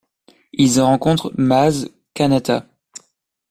[0.53, 2.65] Ils y rencontrent Maz Kanata.